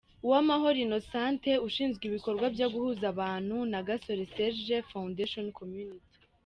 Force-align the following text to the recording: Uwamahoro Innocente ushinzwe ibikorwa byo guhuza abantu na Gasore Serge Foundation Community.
Uwamahoro 0.25 0.77
Innocente 0.85 1.51
ushinzwe 1.67 2.03
ibikorwa 2.09 2.45
byo 2.55 2.67
guhuza 2.73 3.05
abantu 3.13 3.55
na 3.71 3.79
Gasore 3.87 4.23
Serge 4.33 4.77
Foundation 4.91 5.47
Community. 5.59 6.17